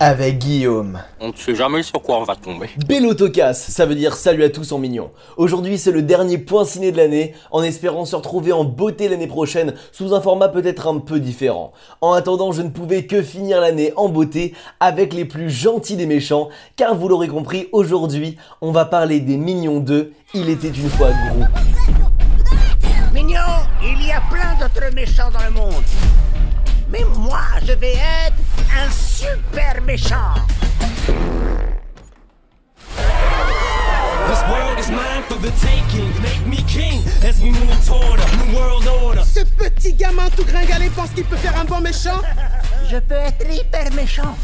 avec 0.00 0.38
Guillaume. 0.38 1.00
On 1.20 1.28
ne 1.28 1.36
sait 1.36 1.54
jamais 1.54 1.82
sur 1.82 2.00
quoi 2.00 2.18
on 2.18 2.24
va 2.24 2.36
tomber. 2.36 2.70
Bel 2.86 3.04
autocasse, 3.06 3.68
ça 3.70 3.86
veut 3.86 3.94
dire 3.94 4.14
salut 4.14 4.44
à 4.44 4.50
tous 4.50 4.70
en 4.72 4.78
mignon. 4.78 5.10
Aujourd'hui 5.36 5.78
c'est 5.78 5.90
le 5.90 6.02
dernier 6.02 6.38
point 6.38 6.64
ciné 6.64 6.92
de 6.92 6.96
l'année, 6.96 7.34
en 7.50 7.62
espérant 7.62 8.04
se 8.04 8.14
retrouver 8.14 8.52
en 8.52 8.64
beauté 8.64 9.08
l'année 9.08 9.26
prochaine 9.26 9.74
sous 9.92 10.14
un 10.14 10.20
format 10.20 10.48
peut-être 10.48 10.86
un 10.86 10.98
peu 10.98 11.18
différent. 11.18 11.72
En 12.00 12.12
attendant, 12.12 12.52
je 12.52 12.62
ne 12.62 12.70
pouvais 12.70 13.06
que 13.06 13.22
finir 13.22 13.60
l'année 13.60 13.92
en 13.96 14.08
beauté 14.08 14.54
avec 14.78 15.12
les 15.12 15.24
plus 15.24 15.50
gentils 15.50 15.96
des 15.96 16.06
méchants, 16.06 16.48
car 16.76 16.94
vous 16.94 17.08
l'aurez 17.08 17.28
compris, 17.28 17.68
aujourd'hui 17.72 18.36
on 18.60 18.70
va 18.70 18.84
parler 18.84 19.20
des 19.20 19.36
Mignons 19.36 19.80
2, 19.80 20.12
Il 20.34 20.48
était 20.48 20.68
une 20.68 20.90
fois 20.90 21.08
gros. 21.08 21.44
Mignon, 23.12 23.40
il 23.82 24.06
y 24.06 24.12
a 24.12 24.20
plein 24.30 24.54
d'autres 24.60 24.94
méchants 24.94 25.30
dans 25.32 25.44
le 25.44 25.50
monde. 25.50 25.82
Mais 26.90 27.04
moi, 27.18 27.40
je 27.66 27.72
vais 27.72 27.92
être 27.92 28.47
un 28.78 28.90
super 28.90 29.80
méchant. 29.82 30.34
This 34.28 34.42
world 34.50 34.78
is 34.78 34.90
mine 34.90 35.22
for 35.28 35.38
the 35.40 35.50
taking. 35.60 36.10
Make 36.22 36.46
me 36.46 36.62
king 36.68 37.02
as 37.24 37.40
we 37.40 37.50
move 37.50 37.78
toward 37.86 38.20
a 38.20 38.36
new 38.36 38.56
world 38.56 38.86
order. 38.86 39.24
Ce 39.24 39.40
petit 39.40 39.94
gamin 39.94 40.28
tout 40.36 40.44
gringalé 40.44 40.90
pense 40.90 41.10
qu'il 41.10 41.24
peut 41.24 41.36
faire 41.36 41.58
un 41.58 41.64
bon 41.64 41.80
méchant 41.80 42.20
Je 42.90 42.98
peux 42.98 43.14
être 43.14 43.50
hyper 43.50 43.92
méchant. 43.92 44.36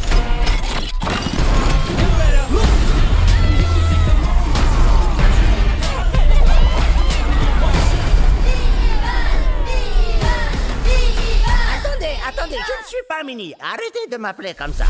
Arrêtez 13.34 14.08
de 14.12 14.16
m'appeler 14.16 14.54
comme 14.54 14.72
ça. 14.72 14.84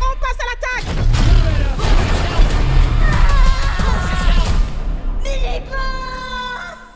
On 0.00 0.18
passe 0.18 0.38
à 0.40 0.46
l'attaque 0.48 0.96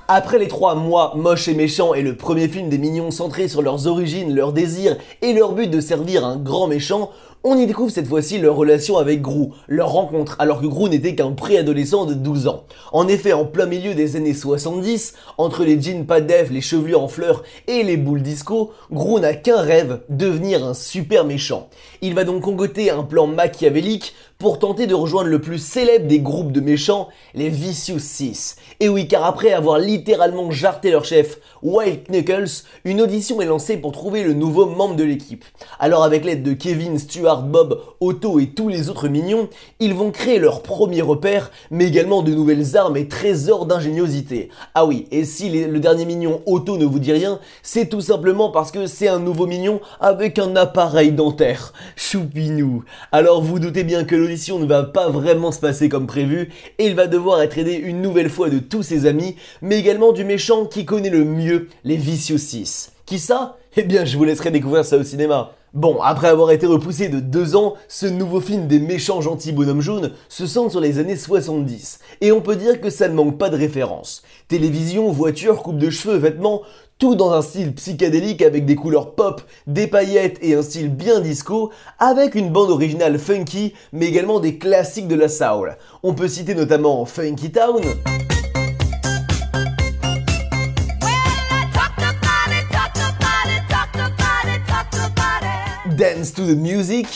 Après 0.09 0.39
les 0.39 0.48
trois 0.48 0.75
mois 0.75 1.12
moches 1.17 1.48
et 1.48 1.55
méchants 1.55 1.92
et 1.92 2.01
le 2.01 2.17
premier 2.17 2.48
film 2.48 2.70
des 2.70 2.79
mignons 2.79 3.11
centré 3.11 3.47
sur 3.48 3.61
leurs 3.61 3.87
origines, 3.87 4.35
leurs 4.35 4.55
désirs 4.55 4.97
et 5.20 5.35
leur 5.35 5.53
but 5.53 5.70
de 5.70 5.81
servir 5.83 6.25
un 6.25 6.37
grand 6.37 6.67
méchant, 6.67 7.11
on 7.47 7.59
y 7.59 7.67
découvre 7.67 7.92
cette 7.92 8.09
fois-ci 8.09 8.39
leur 8.39 8.56
relation 8.56 8.97
avec 8.97 9.20
Gru, 9.20 9.48
leur 9.69 9.92
rencontre 9.92 10.34
alors 10.39 10.62
que 10.62 10.67
Gru 10.67 10.89
n'était 10.89 11.14
qu'un 11.14 11.33
préadolescent 11.33 12.06
de 12.06 12.14
12 12.14 12.48
ans. 12.48 12.64
En 12.91 13.06
effet, 13.06 13.34
en 13.34 13.45
plein 13.45 13.67
milieu 13.67 13.92
des 13.92 14.17
années 14.17 14.33
70, 14.33 15.12
entre 15.36 15.62
les 15.62 15.81
jeans 15.81 16.06
pas 16.06 16.23
def, 16.23 16.51
les 16.51 16.62
chevelures 16.62 17.03
en 17.03 17.09
fleurs 17.09 17.42
et 17.69 17.83
les 17.83 17.98
boules 17.98 18.23
disco, 18.23 18.73
Gru 18.91 19.20
n'a 19.20 19.34
qu'un 19.34 19.61
rêve, 19.61 20.01
devenir 20.09 20.64
un 20.64 20.73
super 20.73 21.27
méchant. 21.27 21.69
Il 22.01 22.14
va 22.14 22.25
donc 22.25 22.41
congoter 22.41 22.89
un 22.89 23.03
plan 23.03 23.27
machiavélique 23.27 24.14
pour 24.39 24.59
tenter 24.59 24.87
de 24.87 24.95
rejoindre 24.95 25.29
le 25.29 25.41
plus 25.41 25.59
célèbre 25.59 26.07
des 26.07 26.21
groupes 26.21 26.53
de 26.53 26.61
méchants, 26.61 27.09
les 27.35 27.49
Vicious 27.49 27.99
6. 27.99 28.57
Et 28.81 28.89
oui, 28.89 29.09
car 29.09 29.25
après 29.25 29.53
avoir 29.53 29.79
littéralement 29.79 30.51
jarté 30.51 30.91
leur 30.91 31.05
chef, 31.05 31.39
Wild 31.63 32.09
Knuckles, 32.11 32.65
une 32.85 33.01
audition 33.01 33.41
est 33.41 33.47
lancée 33.47 33.77
pour 33.77 33.93
trouver 33.93 34.23
le 34.23 34.35
nouveau 34.35 34.67
membre 34.67 34.97
de 34.97 35.05
l'équipe. 35.05 35.45
Alors 35.79 36.05
avec 36.05 36.25
l'aide 36.25 36.43
de 36.43 36.53
Kevin, 36.53 36.99
Stuart, 36.99 37.43
Bob, 37.43 37.81
Otto 38.01 38.39
et 38.39 38.48
tous 38.48 38.69
les 38.69 38.91
autres 38.91 39.08
mignons, 39.08 39.48
ils 39.81 39.95
vont 39.95 40.11
créer 40.11 40.39
leur 40.39 40.63
premier 40.63 41.01
repère, 41.01 41.51
mais 41.70 41.87
également 41.87 42.23
de 42.23 42.35
nouvelles 42.35 42.77
armes 42.77 42.97
et 42.97 43.08
trésors 43.08 43.67
d'ingéniosité. 43.67 44.51
Ah 44.75 44.85
oui, 44.85 45.07
et 45.11 45.25
si 45.25 45.48
le 45.48 45.81
dernier 45.81 46.05
mignon 46.05 46.42
Otto 46.47 46.77
ne 46.77 46.85
vous 46.85 46.98
dit 46.98 47.13
rien, 47.13 47.41
c'est 47.63 47.89
tout 47.89 48.01
simplement 48.01 48.51
parce 48.51 48.70
que 48.70 48.87
c'est 48.87 49.08
un 49.08 49.20
nouveau 49.20 49.47
mignon 49.47 49.81
avec 50.01 50.39
un 50.39 50.57
appareil 50.57 51.13
dentaire. 51.13 51.73
Choupinou. 51.97 52.85
Alors 53.13 53.42
vous 53.42 53.58
doutez 53.58 53.85
bien 53.85 54.05
que 54.05 54.23
ne 54.24 54.67
va 54.67 54.83
pas 54.83 55.08
vraiment 55.08 55.52
se 55.52 55.61
passer 55.61 55.89
comme 55.89 56.07
prévu, 56.07 56.51
et 56.79 56.86
il 56.86 56.95
va 56.95 57.07
devoir 57.07 57.42
être 57.42 57.58
aidé 57.58 57.74
une 57.74 58.02
nouvelle 58.02 58.30
fois 58.30 58.51
de 58.51 58.58
tous 58.58 58.83
ses 58.83 59.07
amis, 59.07 59.36
mais 59.62 59.79
également 59.79 60.12
du 60.12 60.24
méchant 60.24 60.67
qui 60.67 60.85
connaît 60.85 61.11
le 61.11 61.24
mieux 61.24 61.68
les 61.85 61.96
Vicious 61.96 62.39
6. 62.39 62.92
Qui 63.07 63.18
ça? 63.18 63.58
Eh 63.77 63.83
bien, 63.83 64.05
je 64.05 64.17
vous 64.17 64.24
laisserai 64.24 64.51
découvrir 64.51 64.84
ça 64.84 64.96
au 64.96 65.02
cinéma. 65.02 65.52
Bon, 65.74 66.01
après 66.01 66.29
avoir 66.29 66.52
été 66.52 66.67
repoussé 66.67 67.08
de 67.08 67.18
deux 67.18 67.57
ans, 67.57 67.74
ce 67.89 68.07
nouveau 68.07 68.40
film 68.40 68.68
des 68.68 68.79
méchants 68.79 69.20
gentils 69.20 69.51
bonhommes 69.51 69.80
jaunes 69.80 70.13
se 70.29 70.46
centre 70.46 70.70
sur 70.70 70.80
les 70.80 71.01
années 71.01 71.17
70. 71.17 71.98
Et 72.20 72.30
on 72.30 72.40
peut 72.40 72.55
dire 72.55 72.80
que 72.80 72.90
ça 72.90 73.08
ne 73.08 73.14
manque 73.14 73.39
pas 73.39 73.51
de 73.51 73.57
références. 73.57 74.23
Télévision, 74.46 75.11
voiture, 75.11 75.63
coupe 75.64 75.79
de 75.79 75.90
cheveux, 75.90 76.17
vêtements, 76.17 76.63
tout 76.99 77.15
dans 77.15 77.33
un 77.33 77.43
style 77.43 77.75
psychédélique 77.75 78.43
avec 78.43 78.65
des 78.67 78.77
couleurs 78.77 79.15
pop, 79.15 79.43
des 79.67 79.87
paillettes 79.87 80.39
et 80.43 80.55
un 80.55 80.63
style 80.63 80.89
bien 80.89 81.21
disco, 81.21 81.71
avec 81.99 82.35
une 82.35 82.51
bande 82.51 82.71
originale 82.71 83.19
funky, 83.19 83.75
mais 83.93 84.07
également 84.07 84.41
des 84.41 84.59
classiques 84.59 85.09
de 85.09 85.15
la 85.15 85.29
soul. 85.29 85.77
On 86.03 86.15
peut 86.15 86.29
citer 86.29 86.55
notamment 86.55 87.05
Funky 87.05 87.51
Town, 87.51 87.83
Dance 95.97 96.33
to 96.33 96.43
the 96.43 96.57
Music, 96.57 97.07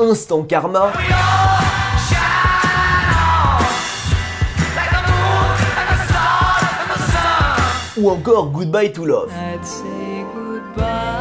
Instant 0.00 0.44
Karma, 0.44 0.92
ou 8.00 8.10
encore 8.10 8.50
Goodbye 8.50 8.92
to 8.92 9.04
Love. 9.04 9.30
I'd 9.30 9.64
say 9.64 10.24
goodbye. 10.34 11.18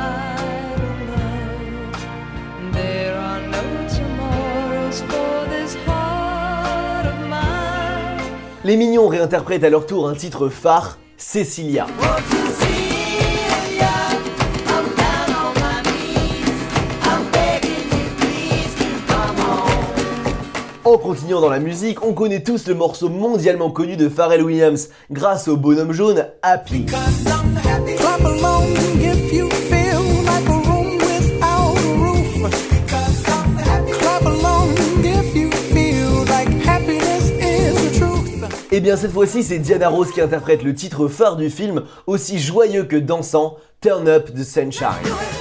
Les 8.67 8.75
Mignons 8.75 9.07
réinterprètent 9.07 9.63
à 9.63 9.69
leur 9.69 9.85
tour 9.85 10.09
un 10.09 10.13
titre 10.13 10.49
phare, 10.49 10.97
Cecilia. 11.15 11.87
En 20.87 20.97
continuant 20.97 21.41
dans 21.41 21.49
la 21.49 21.59
musique, 21.59 22.01
on 22.01 22.13
connaît 22.13 22.43
tous 22.43 22.65
le 22.65 22.73
morceau 22.73 23.09
mondialement 23.09 23.69
connu 23.71 23.97
de 23.97 24.07
Pharrell 24.07 24.41
Williams 24.41 24.87
grâce 25.11 25.49
au 25.49 25.57
bonhomme 25.57 25.91
jaune 25.91 26.27
Happy. 26.41 26.85
Et 38.71 38.77
Eh 38.77 38.79
bien 38.79 38.95
cette 38.95 39.11
fois-ci, 39.11 39.43
c'est 39.43 39.59
Diana 39.59 39.89
Rose 39.89 40.13
qui 40.13 40.21
interprète 40.21 40.63
le 40.63 40.73
titre 40.73 41.09
phare 41.09 41.35
du 41.35 41.49
film, 41.49 41.83
aussi 42.05 42.39
joyeux 42.39 42.85
que 42.85 42.95
dansant, 42.95 43.57
Turn 43.81 44.07
Up 44.07 44.33
the 44.33 44.45
Sunshine. 44.45 45.36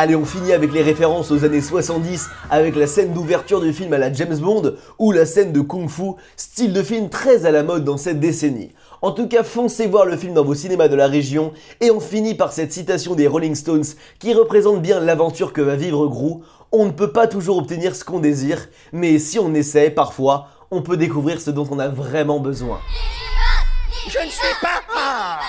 Allez, 0.00 0.14
on 0.14 0.24
finit 0.24 0.52
avec 0.52 0.72
les 0.72 0.82
références 0.82 1.32
aux 1.32 1.44
années 1.44 1.60
70 1.60 2.28
avec 2.50 2.76
la 2.76 2.86
scène 2.86 3.12
d'ouverture 3.12 3.60
du 3.60 3.72
film 3.72 3.92
à 3.92 3.98
la 3.98 4.12
James 4.12 4.38
Bond 4.38 4.74
ou 5.00 5.10
la 5.10 5.26
scène 5.26 5.52
de 5.52 5.60
Kung 5.60 5.88
Fu, 5.88 6.12
style 6.36 6.72
de 6.72 6.84
film 6.84 7.08
très 7.08 7.46
à 7.46 7.50
la 7.50 7.64
mode 7.64 7.82
dans 7.82 7.96
cette 7.96 8.20
décennie. 8.20 8.70
En 9.02 9.10
tout 9.10 9.26
cas, 9.26 9.42
foncez 9.42 9.88
voir 9.88 10.04
le 10.04 10.16
film 10.16 10.34
dans 10.34 10.44
vos 10.44 10.54
cinémas 10.54 10.86
de 10.86 10.94
la 10.94 11.08
région 11.08 11.52
et 11.80 11.90
on 11.90 11.98
finit 11.98 12.36
par 12.36 12.52
cette 12.52 12.72
citation 12.72 13.16
des 13.16 13.26
Rolling 13.26 13.56
Stones 13.56 13.86
qui 14.20 14.34
représente 14.34 14.82
bien 14.82 15.00
l'aventure 15.00 15.52
que 15.52 15.62
va 15.62 15.74
vivre 15.74 16.06
Gru. 16.06 16.44
On 16.70 16.86
ne 16.86 16.92
peut 16.92 17.10
pas 17.10 17.26
toujours 17.26 17.58
obtenir 17.58 17.96
ce 17.96 18.04
qu'on 18.04 18.20
désire, 18.20 18.68
mais 18.92 19.18
si 19.18 19.40
on 19.40 19.52
essaie, 19.52 19.90
parfois, 19.90 20.46
on 20.70 20.80
peut 20.80 20.96
découvrir 20.96 21.40
ce 21.40 21.50
dont 21.50 21.66
on 21.72 21.80
a 21.80 21.88
vraiment 21.88 22.38
besoin. 22.38 22.78
Je 24.06 24.18
ne 24.24 24.30
suis 24.30 24.54
pas... 24.62 24.80
Ah 24.96 25.40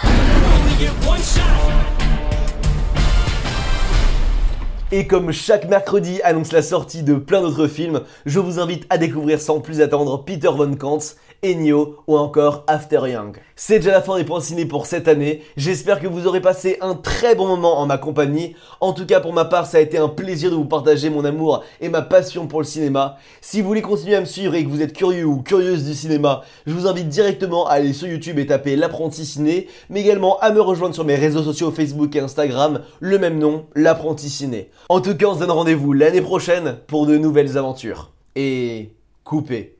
Et 4.91 5.05
comme 5.05 5.31
chaque 5.31 5.69
mercredi 5.69 6.19
annonce 6.23 6.51
la 6.51 6.63
sortie 6.63 7.03
de 7.03 7.13
plein 7.13 7.41
d'autres 7.41 7.67
films, 7.67 8.01
je 8.25 8.39
vous 8.39 8.59
invite 8.59 8.87
à 8.89 8.97
découvrir 8.97 9.39
sans 9.39 9.59
plus 9.59 9.81
attendre 9.81 10.25
Peter 10.25 10.49
Von 10.51 10.73
Kantz 10.73 11.15
Ennio 11.43 11.97
ou 12.07 12.17
encore 12.17 12.63
After 12.67 13.01
Young. 13.07 13.37
C'est 13.55 13.79
déjà 13.79 13.91
la 13.91 14.01
fin 14.01 14.17
des 14.17 14.23
points 14.23 14.41
ciné 14.41 14.65
pour 14.65 14.85
cette 14.85 15.07
année. 15.07 15.41
J'espère 15.57 15.99
que 15.99 16.07
vous 16.07 16.27
aurez 16.27 16.41
passé 16.41 16.77
un 16.81 16.95
très 16.95 17.35
bon 17.35 17.47
moment 17.47 17.79
en 17.79 17.85
ma 17.85 17.97
compagnie. 17.97 18.55
En 18.81 18.93
tout 18.93 19.05
cas, 19.05 19.19
pour 19.19 19.33
ma 19.33 19.45
part, 19.45 19.65
ça 19.65 19.77
a 19.77 19.81
été 19.81 19.97
un 19.97 20.09
plaisir 20.09 20.51
de 20.51 20.55
vous 20.55 20.65
partager 20.65 21.09
mon 21.09 21.25
amour 21.25 21.63
et 21.81 21.89
ma 21.89 22.01
passion 22.01 22.47
pour 22.47 22.59
le 22.59 22.65
cinéma. 22.65 23.17
Si 23.41 23.61
vous 23.61 23.67
voulez 23.67 23.81
continuer 23.81 24.15
à 24.15 24.21
me 24.21 24.25
suivre 24.25 24.55
et 24.55 24.63
que 24.63 24.69
vous 24.69 24.81
êtes 24.81 24.93
curieux 24.93 25.25
ou 25.25 25.41
curieuse 25.41 25.85
du 25.85 25.93
cinéma, 25.93 26.41
je 26.65 26.73
vous 26.73 26.87
invite 26.87 27.09
directement 27.09 27.67
à 27.67 27.73
aller 27.73 27.93
sur 27.93 28.07
YouTube 28.07 28.39
et 28.39 28.45
taper 28.45 28.75
l'apprenti 28.75 29.25
ciné, 29.25 29.67
mais 29.89 30.01
également 30.01 30.39
à 30.39 30.51
me 30.51 30.61
rejoindre 30.61 30.95
sur 30.95 31.05
mes 31.05 31.15
réseaux 31.15 31.43
sociaux 31.43 31.71
Facebook 31.71 32.15
et 32.15 32.19
Instagram, 32.19 32.81
le 32.99 33.17
même 33.17 33.39
nom, 33.39 33.65
l'apprenti 33.75 34.29
ciné. 34.29 34.69
En 34.89 35.01
tout 35.01 35.15
cas, 35.15 35.27
on 35.27 35.35
se 35.35 35.39
donne 35.39 35.51
rendez-vous 35.51 35.93
l'année 35.93 36.21
prochaine 36.21 36.77
pour 36.87 37.05
de 37.05 37.17
nouvelles 37.17 37.57
aventures. 37.57 38.11
Et 38.35 38.93
coupez. 39.23 39.78